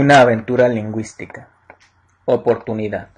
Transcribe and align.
Una 0.00 0.20
aventura 0.20 0.68
lingüística. 0.68 1.48
Oportunidad. 2.24 3.08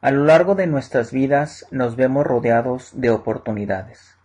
A 0.00 0.10
lo 0.12 0.24
largo 0.24 0.54
de 0.54 0.66
nuestras 0.66 1.12
vidas 1.12 1.66
nos 1.70 1.94
vemos 1.94 2.26
rodeados 2.26 2.92
de 2.94 3.10
oportunidades. 3.10 4.16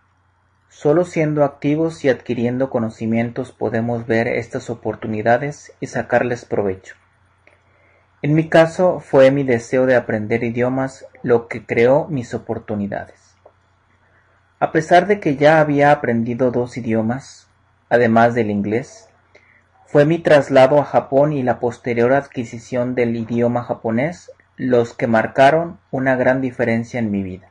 Solo 0.70 1.04
siendo 1.04 1.44
activos 1.44 2.06
y 2.06 2.10
adquiriendo 2.10 2.70
conocimientos 2.70 3.52
podemos 3.52 4.08
ver 4.08 4.30
estas 4.30 4.70
oportunidades 4.70 5.74
y 5.82 5.88
sacarles 5.88 6.46
provecho. 6.46 6.96
En 8.22 8.34
mi 8.34 8.48
caso 8.48 9.02
fue 9.02 9.32
mi 9.32 9.44
deseo 9.44 9.86
de 9.88 9.98
aprender 9.98 10.46
idiomas 10.46 11.06
lo 11.24 11.50
que 11.50 11.66
creó 11.66 12.08
mis 12.08 12.34
oportunidades. 12.34 13.36
A 14.62 14.72
pesar 14.72 15.08
de 15.08 15.20
que 15.20 15.36
ya 15.36 15.60
había 15.60 15.92
aprendido 15.92 16.52
dos 16.52 16.78
idiomas, 16.78 17.50
además 17.90 18.34
del 18.34 18.50
inglés, 18.50 19.10
fue 19.86 20.06
mi 20.06 20.20
traslado 20.20 20.80
a 20.80 20.86
Japón 20.86 21.34
y 21.34 21.44
la 21.44 21.60
posterior 21.60 22.14
adquisición 22.14 22.96
del 22.96 23.16
idioma 23.16 23.64
japonés 23.64 24.32
los 24.58 24.94
que 24.94 25.08
marcaron 25.08 25.80
una 25.92 26.16
gran 26.16 26.42
diferencia 26.42 27.00
en 27.00 27.12
mi 27.12 27.24
vida. 27.24 27.50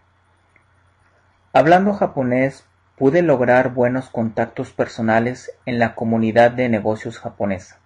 Hablando 1.52 1.92
japonés 1.92 2.64
pude 2.96 3.22
lograr 3.22 3.74
buenos 3.74 4.08
contactos 4.08 4.72
personales 4.72 5.52
en 5.66 5.78
la 5.78 5.94
comunidad 5.94 6.50
de 6.50 6.68
negocios 6.68 7.18
japonesa. 7.18 7.78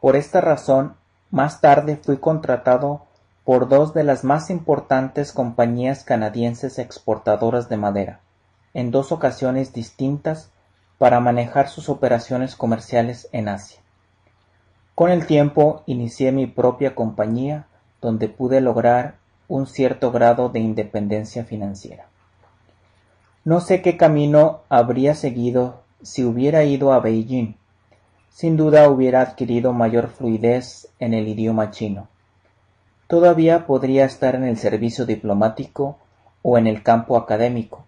Por 0.00 0.16
esta 0.16 0.40
razón, 0.40 0.94
más 1.30 1.60
tarde 1.60 1.96
fui 1.96 2.18
contratado 2.18 3.06
por 3.44 3.68
dos 3.68 3.94
de 3.94 4.04
las 4.04 4.24
más 4.24 4.50
importantes 4.50 5.32
compañías 5.32 6.04
canadienses 6.04 6.78
exportadoras 6.78 7.68
de 7.68 7.76
madera, 7.76 8.20
en 8.74 8.90
dos 8.90 9.12
ocasiones 9.12 9.72
distintas 9.72 10.50
para 11.00 11.18
manejar 11.18 11.70
sus 11.70 11.88
operaciones 11.88 12.56
comerciales 12.56 13.30
en 13.32 13.48
Asia. 13.48 13.80
Con 14.94 15.10
el 15.10 15.24
tiempo 15.24 15.82
inicié 15.86 16.30
mi 16.30 16.46
propia 16.46 16.94
compañía 16.94 17.68
donde 18.02 18.28
pude 18.28 18.60
lograr 18.60 19.14
un 19.48 19.66
cierto 19.66 20.12
grado 20.12 20.50
de 20.50 20.60
independencia 20.60 21.46
financiera. 21.46 22.04
No 23.46 23.60
sé 23.62 23.80
qué 23.80 23.96
camino 23.96 24.60
habría 24.68 25.14
seguido 25.14 25.84
si 26.02 26.22
hubiera 26.22 26.64
ido 26.64 26.92
a 26.92 27.00
Beijing. 27.00 27.54
Sin 28.28 28.58
duda 28.58 28.90
hubiera 28.90 29.22
adquirido 29.22 29.72
mayor 29.72 30.08
fluidez 30.08 30.90
en 30.98 31.14
el 31.14 31.28
idioma 31.28 31.70
chino. 31.70 32.08
Todavía 33.06 33.66
podría 33.66 34.04
estar 34.04 34.34
en 34.34 34.44
el 34.44 34.58
servicio 34.58 35.06
diplomático 35.06 35.96
o 36.42 36.58
en 36.58 36.66
el 36.66 36.82
campo 36.82 37.16
académico, 37.16 37.86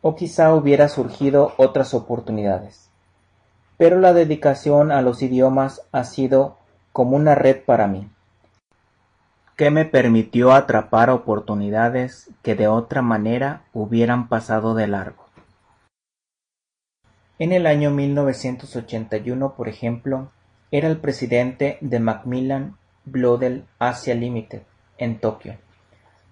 o 0.00 0.14
quizá 0.14 0.54
hubiera 0.54 0.88
surgido 0.88 1.54
otras 1.56 1.94
oportunidades. 1.94 2.90
Pero 3.76 3.98
la 3.98 4.12
dedicación 4.12 4.90
a 4.92 5.02
los 5.02 5.22
idiomas 5.22 5.82
ha 5.92 6.04
sido 6.04 6.56
como 6.92 7.16
una 7.16 7.34
red 7.34 7.62
para 7.64 7.86
mí, 7.86 8.08
que 9.56 9.70
me 9.70 9.84
permitió 9.84 10.52
atrapar 10.52 11.10
oportunidades 11.10 12.30
que 12.42 12.54
de 12.54 12.68
otra 12.68 13.02
manera 13.02 13.62
hubieran 13.72 14.28
pasado 14.28 14.74
de 14.74 14.86
largo. 14.88 15.26
En 17.38 17.52
el 17.52 17.66
año 17.66 17.90
1981, 17.90 19.54
por 19.54 19.68
ejemplo, 19.68 20.30
era 20.72 20.88
el 20.88 20.98
presidente 20.98 21.78
de 21.80 22.00
Macmillan 22.00 22.76
Bloedel 23.04 23.64
Asia 23.78 24.14
Limited 24.14 24.62
en 24.98 25.20
Tokio. 25.20 25.56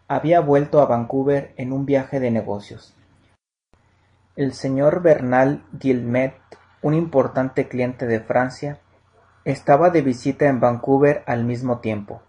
Había 0.08 0.40
vuelto 0.40 0.80
a 0.80 0.86
Vancouver 0.86 1.54
en 1.56 1.72
un 1.72 1.86
viaje 1.86 2.18
de 2.18 2.30
negocios 2.32 2.96
el 4.36 4.52
señor 4.52 5.00
Bernal 5.00 5.64
Guillemette, 5.72 6.58
un 6.82 6.92
importante 6.92 7.68
cliente 7.68 8.06
de 8.06 8.20
Francia, 8.20 8.80
estaba 9.46 9.88
de 9.88 10.02
visita 10.02 10.46
en 10.46 10.60
Vancouver 10.60 11.22
al 11.26 11.44
mismo 11.44 11.78
tiempo. 11.78 12.20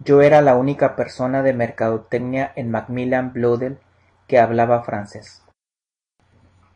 Yo 0.00 0.20
era 0.20 0.40
la 0.40 0.56
única 0.56 0.96
persona 0.96 1.44
de 1.44 1.52
mercadotecnia 1.52 2.52
en 2.56 2.72
Macmillan 2.72 3.32
Bloedel 3.32 3.78
que 4.26 4.40
hablaba 4.40 4.82
francés. 4.82 5.44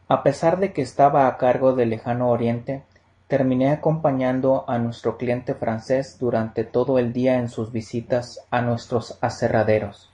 A 0.06 0.22
pesar 0.22 0.60
de 0.60 0.72
que 0.72 0.82
estaba 0.82 1.26
a 1.26 1.38
cargo 1.38 1.74
del 1.74 1.90
lejano 1.90 2.30
oriente, 2.30 2.84
terminé 3.26 3.72
acompañando 3.72 4.64
a 4.68 4.78
nuestro 4.78 5.16
cliente 5.16 5.54
francés 5.54 6.18
durante 6.20 6.62
todo 6.62 7.00
el 7.00 7.12
día 7.12 7.38
en 7.38 7.48
sus 7.48 7.72
visitas 7.72 8.46
a 8.50 8.60
nuestros 8.60 9.18
aserraderos. 9.22 10.12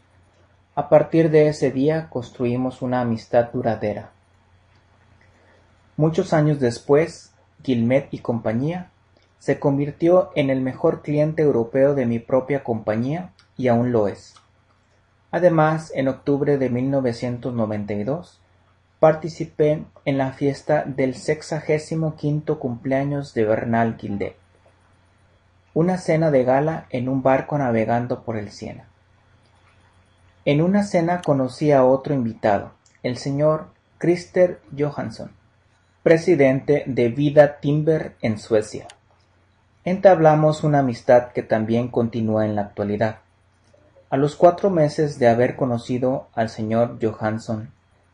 A 0.75 0.89
partir 0.89 1.31
de 1.31 1.49
ese 1.49 1.71
día 1.71 2.09
construimos 2.09 2.81
una 2.81 3.03
amistad 3.03 3.51
duradera. 3.53 4.13
Muchos 5.99 6.33
años 6.33 6.61
después, 6.61 7.33
Guillemette 7.65 8.15
y 8.15 8.19
compañía 8.21 8.93
se 9.41 9.59
convirtió 9.59 10.31
en 10.37 10.49
el 10.49 10.61
mejor 10.61 11.03
cliente 11.03 11.43
europeo 11.43 11.97
de 11.97 12.07
mi 12.07 12.21
propia 12.21 12.63
compañía 12.63 13.33
y 13.57 13.67
aún 13.67 13.91
lo 13.91 14.07
es. 14.07 14.35
Además, 15.33 15.91
en 15.97 16.07
octubre 16.07 16.57
de 16.57 16.71
1992, 16.71 18.41
participé 19.01 19.87
en 20.05 20.19
la 20.19 20.31
fiesta 20.31 20.85
del 20.87 21.17
sexagésimo 21.17 22.15
quinto 22.15 22.61
cumpleaños 22.61 23.35
de 23.35 23.45
Bernal 23.45 23.97
Guildet, 23.97 24.37
una 25.75 25.99
cena 25.99 26.31
de 26.31 26.45
gala 26.45 26.87
en 26.91 27.09
un 27.09 27.25
barco 27.25 27.59
navegando 27.59 28.23
por 28.23 28.37
el 28.37 28.53
Siena. 28.53 28.85
En 30.45 30.63
una 30.63 30.85
cena 30.85 31.23
conocí 31.23 31.73
a 31.73 31.85
otro 31.85 32.15
invitado, 32.15 32.71
el 33.03 33.17
señor 33.17 33.67
Christer 33.99 34.61
Johansson, 34.79 35.33
presidente 36.03 36.85
de 36.87 37.09
Vida 37.09 37.59
Timber 37.59 38.15
en 38.23 38.39
Suecia. 38.39 38.87
Entablamos 39.85 40.63
una 40.63 40.79
amistad 40.79 41.33
que 41.33 41.43
también 41.43 41.89
continúa 41.89 42.47
en 42.47 42.55
la 42.55 42.63
actualidad. 42.63 43.19
A 44.09 44.17
los 44.17 44.37
cuatro 44.37 44.71
meses 44.71 45.19
de 45.19 45.27
haber 45.27 45.57
conocido 45.57 46.29
al 46.35 46.51
señor 46.51 46.99
Johansson, 47.03 47.73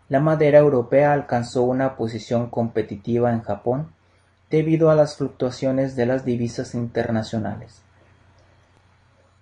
la 0.08 0.18
madera 0.18 0.60
europea 0.60 1.12
alcanzó 1.12 1.62
una 1.62 1.94
posición 1.96 2.48
competitiva 2.48 3.30
en 3.30 3.42
Japón 3.42 3.92
debido 4.50 4.90
a 4.90 4.94
las 4.94 5.16
fluctuaciones 5.16 5.94
de 5.94 6.06
las 6.06 6.24
divisas 6.24 6.74
internacionales. 6.74 7.82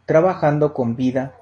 Trabajando 0.05 0.75
con 0.75 0.97
vida, 0.97 1.33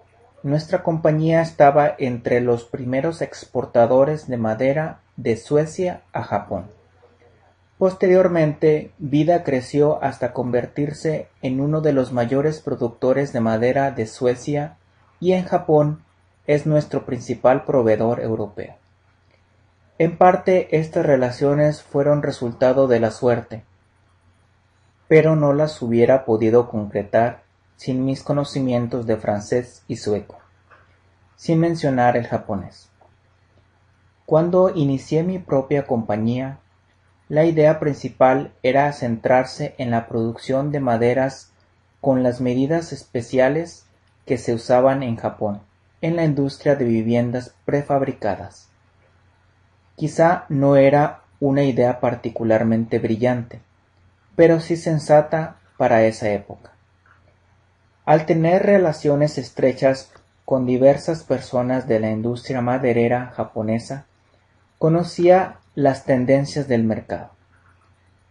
nuestra 0.42 0.82
compañía 0.82 1.40
estaba 1.40 1.94
entre 1.98 2.42
los 2.42 2.64
primeros 2.64 3.22
exportadores 3.22 4.28
de 4.28 4.36
madera 4.36 5.00
de 5.16 5.36
Suecia 5.36 6.02
a 6.12 6.22
Japón. 6.22 6.66
Posteriormente, 7.80 8.92
Vida 8.98 9.42
creció 9.42 10.04
hasta 10.04 10.34
convertirse 10.34 11.28
en 11.40 11.62
uno 11.62 11.80
de 11.80 11.94
los 11.94 12.12
mayores 12.12 12.60
productores 12.60 13.32
de 13.32 13.40
madera 13.40 13.90
de 13.90 14.06
Suecia 14.06 14.76
y 15.18 15.32
en 15.32 15.46
Japón 15.46 16.02
es 16.46 16.66
nuestro 16.66 17.06
principal 17.06 17.64
proveedor 17.64 18.20
europeo. 18.20 18.74
En 19.96 20.18
parte 20.18 20.76
estas 20.76 21.06
relaciones 21.06 21.82
fueron 21.82 22.22
resultado 22.22 22.86
de 22.86 23.00
la 23.00 23.10
suerte, 23.10 23.64
pero 25.08 25.34
no 25.34 25.54
las 25.54 25.80
hubiera 25.80 26.26
podido 26.26 26.68
concretar 26.68 27.44
sin 27.76 28.04
mis 28.04 28.22
conocimientos 28.22 29.06
de 29.06 29.16
francés 29.16 29.84
y 29.88 29.96
sueco, 29.96 30.36
sin 31.34 31.58
mencionar 31.60 32.18
el 32.18 32.26
japonés. 32.26 32.90
Cuando 34.26 34.68
inicié 34.68 35.22
mi 35.22 35.38
propia 35.38 35.86
compañía, 35.86 36.58
la 37.30 37.44
idea 37.44 37.78
principal 37.78 38.52
era 38.64 38.92
centrarse 38.92 39.76
en 39.78 39.92
la 39.92 40.08
producción 40.08 40.72
de 40.72 40.80
maderas 40.80 41.52
con 42.00 42.24
las 42.24 42.40
medidas 42.40 42.92
especiales 42.92 43.86
que 44.26 44.36
se 44.36 44.52
usaban 44.52 45.04
en 45.04 45.14
Japón 45.14 45.60
en 46.00 46.16
la 46.16 46.24
industria 46.24 46.74
de 46.74 46.86
viviendas 46.86 47.54
prefabricadas. 47.64 48.68
Quizá 49.94 50.44
no 50.48 50.74
era 50.74 51.20
una 51.38 51.62
idea 51.62 52.00
particularmente 52.00 52.98
brillante, 52.98 53.60
pero 54.34 54.58
sí 54.58 54.76
sensata 54.76 55.56
para 55.76 56.02
esa 56.02 56.30
época. 56.30 56.72
Al 58.06 58.26
tener 58.26 58.64
relaciones 58.64 59.38
estrechas 59.38 60.10
con 60.44 60.66
diversas 60.66 61.22
personas 61.22 61.86
de 61.86 62.00
la 62.00 62.10
industria 62.10 62.60
maderera 62.60 63.32
japonesa, 63.36 64.06
conocía 64.78 65.59
las 65.82 66.04
tendencias 66.04 66.68
del 66.68 66.84
mercado. 66.84 67.30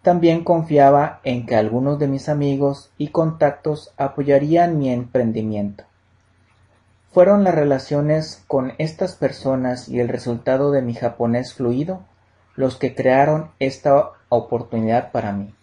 También 0.04 0.44
confiaba 0.44 1.20
en 1.24 1.46
que 1.46 1.56
algunos 1.56 1.98
de 1.98 2.08
mis 2.08 2.30
amigos 2.30 2.92
y 2.98 3.08
contactos 3.08 3.92
apoyarían 3.98 4.78
mi 4.78 4.92
emprendimiento. 4.92 5.84
Fueron 7.12 7.44
las 7.44 7.56
relaciones 7.56 8.44
con 8.48 8.74
estas 8.78 9.16
personas 9.16 9.90
y 9.90 10.00
el 10.00 10.10
resultado 10.10 10.72
de 10.72 10.84
mi 10.84 10.94
japonés 10.94 11.56
fluido 11.56 12.02
los 12.56 12.78
que 12.78 12.94
crearon 12.94 13.50
esta 13.58 14.12
oportunidad 14.30 15.12
para 15.12 15.32
mí. 15.32 15.54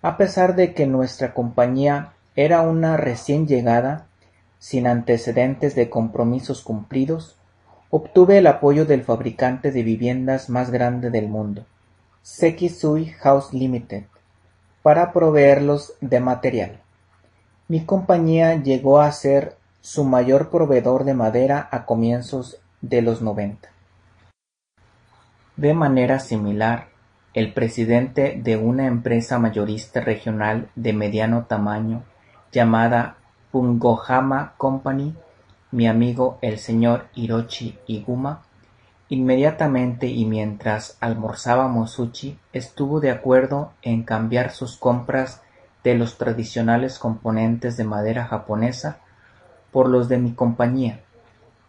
A 0.00 0.16
pesar 0.16 0.54
de 0.54 0.74
que 0.74 0.86
nuestra 0.86 1.34
compañía 1.34 2.12
era 2.36 2.62
una 2.62 2.96
recién 2.96 3.48
llegada, 3.48 4.06
sin 4.58 4.86
antecedentes 4.86 5.74
de 5.74 5.90
compromisos 5.90 6.62
cumplidos, 6.62 7.36
Obtuve 7.94 8.38
el 8.38 8.46
apoyo 8.46 8.86
del 8.86 9.02
fabricante 9.02 9.70
de 9.70 9.82
viviendas 9.82 10.48
más 10.48 10.70
grande 10.70 11.10
del 11.10 11.28
mundo, 11.28 11.66
Sekisui 12.22 13.10
House 13.20 13.52
Limited, 13.52 14.04
para 14.82 15.12
proveerlos 15.12 15.92
de 16.00 16.18
material. 16.18 16.80
Mi 17.68 17.84
compañía 17.84 18.54
llegó 18.54 19.02
a 19.02 19.12
ser 19.12 19.58
su 19.82 20.04
mayor 20.04 20.48
proveedor 20.48 21.04
de 21.04 21.12
madera 21.12 21.68
a 21.70 21.84
comienzos 21.84 22.56
de 22.80 23.02
los 23.02 23.20
noventa. 23.20 23.68
De 25.58 25.74
manera 25.74 26.18
similar, 26.18 26.88
el 27.34 27.52
presidente 27.52 28.40
de 28.42 28.56
una 28.56 28.86
empresa 28.86 29.38
mayorista 29.38 30.00
regional 30.00 30.70
de 30.76 30.94
mediano 30.94 31.44
tamaño 31.44 32.04
llamada 32.52 33.16
Pungohama 33.50 34.54
Company, 34.56 35.14
mi 35.72 35.88
amigo 35.88 36.38
el 36.42 36.58
señor 36.58 37.06
Hiroshi 37.14 37.78
Iguma, 37.86 38.42
inmediatamente 39.08 40.06
y 40.06 40.24
mientras 40.26 40.96
almorzábamos 41.00 41.92
sushi, 41.92 42.38
estuvo 42.52 43.00
de 43.00 43.10
acuerdo 43.10 43.72
en 43.82 44.04
cambiar 44.04 44.52
sus 44.52 44.76
compras 44.76 45.42
de 45.82 45.94
los 45.94 46.18
tradicionales 46.18 46.98
componentes 46.98 47.76
de 47.76 47.84
madera 47.84 48.26
japonesa 48.26 48.98
por 49.72 49.88
los 49.88 50.08
de 50.08 50.18
mi 50.18 50.32
compañía, 50.32 51.00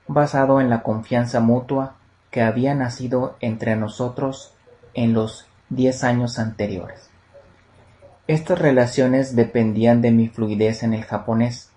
basado 0.08 0.62
en 0.62 0.70
la 0.70 0.84
confianza 0.84 1.40
mutua 1.40 1.96
que 2.30 2.42
había 2.42 2.76
nacido 2.76 3.38
entre 3.40 3.76
nosotros 3.76 4.54
en 4.94 5.14
los 5.14 5.48
diez 5.70 6.04
años 6.04 6.40
anteriores. 6.40 7.10
Estas 8.28 8.60
relaciones 8.60 9.36
dependían 9.36 10.02
de 10.02 10.12
mi 10.12 10.30
fluidez 10.30 10.84
en 10.84 10.94
el 10.94 11.04
japonés 11.04 11.73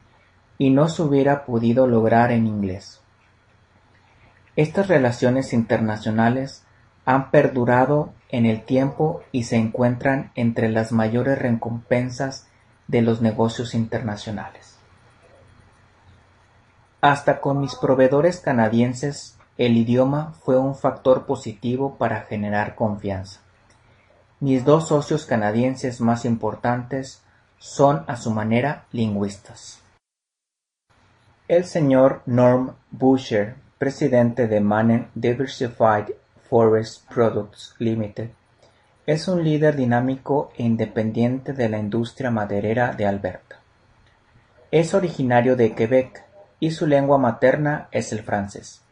y 0.59 0.71
no 0.71 0.89
se 0.89 1.03
hubiera 1.03 1.45
podido 1.45 1.87
lograr 1.87 2.33
en 2.33 2.47
inglés. 2.47 3.01
Estas 4.57 4.89
relaciones 4.89 5.53
internacionales 5.53 6.65
han 7.05 7.31
perdurado 7.31 8.13
en 8.31 8.47
el 8.47 8.65
tiempo 8.65 9.23
y 9.31 9.45
se 9.45 9.57
encuentran 9.57 10.33
entre 10.35 10.69
las 10.71 10.93
mayores 10.93 11.39
recompensas 11.39 12.49
de 12.89 13.03
los 13.03 13.21
negocios 13.21 13.75
internacionales. 13.75 14.79
Hasta 17.01 17.41
con 17.41 17.61
mis 17.61 17.75
proveedores 17.77 18.41
canadienses 18.41 19.39
el 19.59 19.77
idioma 19.77 20.35
fue 20.43 20.59
un 20.59 20.75
factor 20.75 21.27
positivo 21.27 21.97
para 21.97 22.23
generar 22.23 22.75
confianza. 22.75 23.41
Mis 24.41 24.65
dos 24.65 24.89
socios 24.89 25.25
canadienses 25.25 26.01
más 26.01 26.25
importantes 26.25 27.23
son 27.59 28.05
a 28.07 28.17
su 28.17 28.31
manera 28.31 28.85
lingüistas. 28.93 29.86
El 31.49 31.65
señor 31.65 32.23
Norm 32.27 32.75
Busher, 32.91 33.55
presidente 33.79 34.49
de 34.49 34.61
Mannen 34.61 35.07
Diversified 35.15 36.07
Forest 36.51 37.09
Products 37.09 37.77
Limited, 37.79 38.31
es 39.07 39.29
un 39.29 39.45
líder 39.45 39.77
dinámico 39.77 40.51
e 40.57 40.65
independiente 40.65 41.53
de 41.53 41.69
la 41.69 41.79
industria 41.79 42.33
maderera 42.33 42.95
de 42.95 43.07
Alberta. 43.07 43.61
Es 44.73 44.93
originario 44.93 45.55
de 45.55 45.73
Quebec 45.77 46.25
y 46.59 46.73
su 46.73 46.89
lengua 46.89 47.17
materna 47.17 47.87
es 47.93 48.11
el 48.11 48.25
francés. 48.25 48.83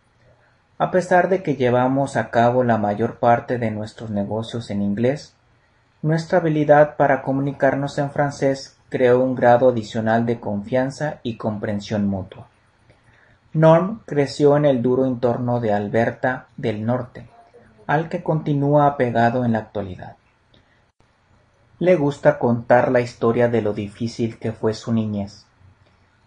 A 0.79 0.93
pesar 0.93 1.29
de 1.29 1.43
que 1.43 1.57
llevamos 1.57 2.17
a 2.17 2.31
cabo 2.31 2.63
la 2.63 2.79
mayor 2.79 3.19
parte 3.19 3.59
de 3.59 3.73
nuestros 3.73 4.11
negocios 4.11 4.71
en 4.71 4.81
inglés, 4.81 5.35
nuestra 6.03 6.39
habilidad 6.39 6.95
para 6.97 7.23
comunicarnos 7.23 7.99
en 7.99 8.13
francés 8.13 8.77
creó 8.95 9.25
un 9.25 9.35
grado 9.35 9.71
adicional 9.71 10.25
de 10.25 10.39
confianza 10.39 11.19
y 11.25 11.37
comprensión 11.37 12.07
mutua. 12.07 12.47
Norm 13.53 14.03
creció 14.07 14.57
en 14.57 14.65
el 14.67 14.83
duro 14.83 15.05
entorno 15.05 15.59
de 15.59 15.73
Alberta 15.73 16.47
del 16.57 16.87
Norte, 16.87 17.27
al 17.89 18.09
que 18.09 18.23
continúa 18.23 18.87
apegado 18.87 19.45
en 19.45 19.51
la 19.51 19.59
actualidad. 19.59 20.15
Le 21.81 21.97
gusta 21.97 22.39
contar 22.39 22.93
la 22.93 23.01
historia 23.01 23.49
de 23.49 23.63
lo 23.63 23.73
difícil 23.73 24.39
que 24.39 24.53
fue 24.53 24.75
su 24.75 24.93
niñez. 24.93 25.45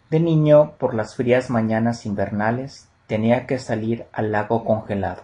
De 0.10 0.20
niño, 0.20 0.74
por 0.78 0.94
las 0.94 1.16
frías 1.16 1.50
mañanas 1.50 2.06
invernales, 2.06 2.90
tenía 3.08 3.48
que 3.48 3.60
salir 3.60 4.08
al 4.12 4.34
lago 4.34 4.66
congelado, 4.66 5.22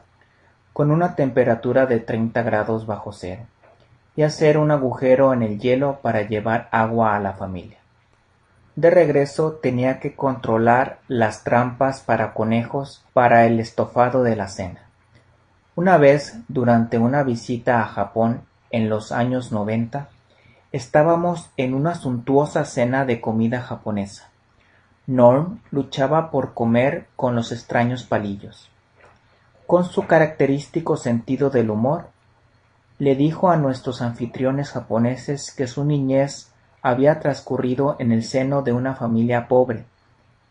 con 0.72 0.92
una 0.92 1.16
temperatura 1.16 1.88
de 1.88 2.00
treinta 2.00 2.42
grados 2.42 2.86
bajo 2.86 3.12
cero, 3.12 3.42
y 4.16 4.24
hacer 4.24 4.58
un 4.58 4.72
agujero 4.72 5.34
en 5.34 5.44
el 5.44 5.60
hielo 5.60 6.00
para 6.02 6.22
llevar 6.22 6.70
agua 6.72 7.16
a 7.16 7.20
la 7.20 7.34
familia. 7.34 7.78
De 8.76 8.90
regreso 8.90 9.60
tenía 9.62 10.00
que 10.00 10.16
controlar 10.16 11.00
las 11.08 11.44
trampas 11.44 12.02
para 12.02 12.34
conejos 12.34 13.04
para 13.14 13.46
el 13.46 13.60
estofado 13.60 14.24
de 14.24 14.36
la 14.36 14.48
cena. 14.48 14.82
Una 15.76 15.98
vez, 15.98 16.38
durante 16.48 16.98
una 16.98 17.24
visita 17.24 17.82
a 17.82 17.86
Japón 17.86 18.42
en 18.72 18.90
los 18.90 19.12
años 19.12 19.52
noventa, 19.52 20.10
estábamos 20.72 21.52
en 21.58 21.76
una 21.76 21.94
suntuosa 21.96 22.66
cena 22.66 23.06
de 23.06 23.22
comida 23.22 23.62
japonesa. 23.62 24.30
Norm 25.06 25.60
luchaba 25.70 26.32
por 26.32 26.54
comer 26.54 27.08
con 27.16 27.36
los 27.36 27.52
extraños 27.52 28.04
palillos. 28.04 28.70
Con 29.68 29.86
su 29.86 30.08
característico 30.08 30.98
sentido 30.98 31.50
del 31.50 31.70
humor, 31.70 32.10
le 33.00 33.16
dijo 33.16 33.50
a 33.50 33.58
nuestros 33.58 34.02
anfitriones 34.02 34.72
japoneses 34.72 35.52
que 35.52 35.68
su 35.68 35.84
niñez 35.84 36.52
había 36.82 37.20
transcurrido 37.20 37.96
en 38.00 38.12
el 38.12 38.24
seno 38.24 38.62
de 38.62 38.74
una 38.74 38.96
familia 38.96 39.48
pobre, 39.48 39.86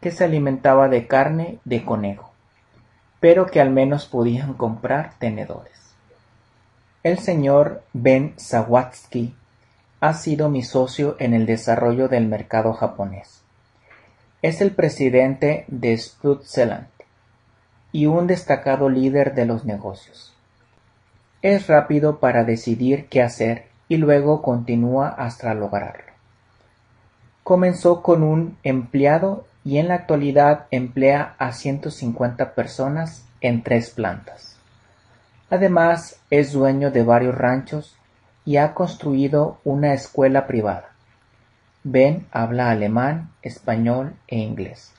que 0.00 0.10
se 0.10 0.24
alimentaba 0.24 0.88
de 0.88 1.06
carne 1.06 1.58
de 1.64 1.84
conejo, 1.84 2.32
pero 3.20 3.46
que 3.46 3.60
al 3.60 3.70
menos 3.70 4.06
podían 4.06 4.54
comprar 4.54 5.12
tenedores. 5.18 5.94
El 7.04 7.18
señor 7.18 7.82
Ben 7.92 8.34
Sawatsky 8.36 9.34
ha 10.00 10.14
sido 10.14 10.48
mi 10.48 10.62
socio 10.62 11.16
en 11.20 11.34
el 11.34 11.46
desarrollo 11.46 12.08
del 12.08 12.26
mercado 12.26 12.72
japonés. 12.72 13.42
Es 14.40 14.60
el 14.60 14.72
presidente 14.72 15.64
de 15.68 15.96
Switzerland 15.98 16.88
y 17.92 18.06
un 18.06 18.26
destacado 18.26 18.88
líder 18.88 19.34
de 19.34 19.46
los 19.46 19.64
negocios. 19.64 20.31
Es 21.42 21.66
rápido 21.66 22.20
para 22.20 22.44
decidir 22.44 23.08
qué 23.08 23.20
hacer 23.20 23.66
y 23.88 23.96
luego 23.96 24.42
continúa 24.42 25.08
hasta 25.08 25.52
lograrlo. 25.54 26.12
Comenzó 27.42 28.00
con 28.00 28.22
un 28.22 28.56
empleado 28.62 29.44
y 29.64 29.78
en 29.78 29.88
la 29.88 29.94
actualidad 29.94 30.66
emplea 30.70 31.34
a 31.38 31.52
150 31.52 32.54
personas 32.54 33.24
en 33.40 33.64
tres 33.64 33.90
plantas. 33.90 34.56
Además, 35.50 36.20
es 36.30 36.52
dueño 36.52 36.92
de 36.92 37.02
varios 37.02 37.36
ranchos 37.36 37.96
y 38.44 38.56
ha 38.56 38.72
construido 38.72 39.58
una 39.64 39.94
escuela 39.94 40.46
privada. 40.46 40.90
Ben 41.82 42.26
habla 42.30 42.70
alemán, 42.70 43.30
español 43.42 44.14
e 44.28 44.38
inglés. 44.38 44.92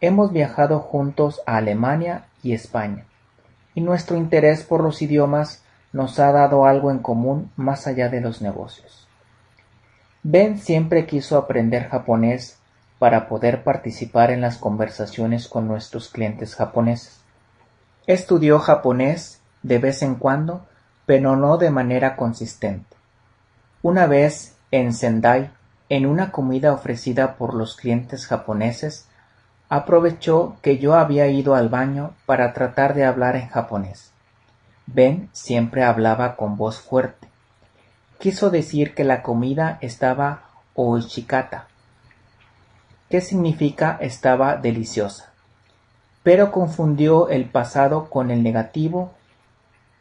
Hemos 0.00 0.32
viajado 0.32 0.80
juntos 0.80 1.40
a 1.46 1.56
Alemania 1.56 2.24
y 2.42 2.52
España, 2.52 3.04
y 3.76 3.82
nuestro 3.82 4.16
interés 4.16 4.64
por 4.64 4.82
los 4.82 5.02
idiomas 5.02 5.62
nos 5.92 6.18
ha 6.18 6.32
dado 6.32 6.64
algo 6.64 6.90
en 6.90 6.98
común 6.98 7.52
más 7.56 7.86
allá 7.86 8.08
de 8.08 8.22
los 8.22 8.40
negocios. 8.40 9.06
Ben 10.22 10.58
siempre 10.58 11.06
quiso 11.06 11.36
aprender 11.36 11.88
japonés 11.90 12.58
para 12.98 13.28
poder 13.28 13.64
participar 13.64 14.30
en 14.30 14.40
las 14.40 14.56
conversaciones 14.56 15.46
con 15.46 15.68
nuestros 15.68 16.08
clientes 16.08 16.54
japoneses. 16.54 17.20
Estudió 18.06 18.58
japonés 18.60 19.40
de 19.62 19.78
vez 19.78 20.02
en 20.02 20.14
cuando, 20.14 20.66
pero 21.04 21.36
no 21.36 21.58
de 21.58 21.70
manera 21.70 22.16
consistente. 22.16 22.96
Una 23.82 24.06
vez 24.06 24.56
en 24.70 24.94
Sendai 24.94 25.50
en 25.90 26.06
una 26.06 26.32
comida 26.32 26.72
ofrecida 26.72 27.36
por 27.36 27.52
los 27.52 27.76
clientes 27.76 28.26
japoneses, 28.26 29.06
aprovechó 29.68 30.56
que 30.62 30.78
yo 30.78 30.94
había 30.94 31.26
ido 31.28 31.54
al 31.54 31.68
baño 31.68 32.12
para 32.24 32.52
tratar 32.52 32.94
de 32.94 33.04
hablar 33.04 33.36
en 33.36 33.48
japonés. 33.48 34.12
Ben 34.86 35.28
siempre 35.32 35.82
hablaba 35.82 36.36
con 36.36 36.56
voz 36.56 36.78
fuerte. 36.78 37.28
Quiso 38.18 38.50
decir 38.50 38.94
que 38.94 39.04
la 39.04 39.22
comida 39.22 39.78
estaba 39.80 40.42
oishikata, 40.74 41.66
que 43.10 43.20
significa 43.20 43.98
estaba 44.00 44.56
deliciosa, 44.56 45.32
pero 46.22 46.52
confundió 46.52 47.28
el 47.28 47.46
pasado 47.46 48.08
con 48.08 48.30
el 48.30 48.42
negativo 48.42 49.12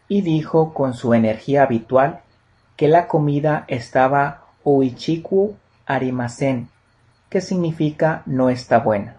y 0.07 0.21
dijo 0.21 0.73
con 0.73 0.93
su 0.93 1.13
energía 1.13 1.63
habitual 1.63 2.21
que 2.75 2.87
la 2.87 3.07
comida 3.07 3.65
estaba 3.67 4.45
oichiku 4.63 5.55
Arimasen, 5.85 6.69
que 7.29 7.41
significa 7.41 8.21
no 8.25 8.49
está 8.49 8.79
buena. 8.79 9.15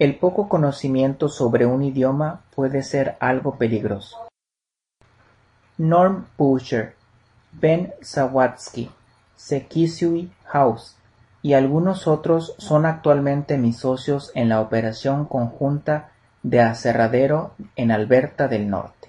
El 0.00 0.16
poco 0.16 0.48
conocimiento 0.48 1.28
sobre 1.28 1.66
un 1.66 1.82
idioma 1.82 2.40
puede 2.54 2.82
ser 2.82 3.16
algo 3.20 3.56
peligroso. 3.56 4.16
Norm 5.76 6.24
Pusher, 6.38 6.94
Ben 7.52 7.92
Sawatsky, 8.00 8.90
Sekisui 9.36 10.32
House 10.46 10.96
y 11.42 11.52
algunos 11.52 12.06
otros 12.06 12.54
son 12.56 12.86
actualmente 12.86 13.58
mis 13.58 13.76
socios 13.76 14.32
en 14.34 14.48
la 14.48 14.62
operación 14.62 15.26
conjunta 15.26 16.12
de 16.42 16.62
aserradero 16.62 17.52
en 17.76 17.90
Alberta 17.90 18.48
del 18.48 18.70
Norte. 18.70 18.99